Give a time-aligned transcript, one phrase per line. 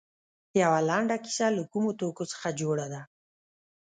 [0.61, 3.01] یوه لنډه کیسه له کومو توکو څخه جوړه ده.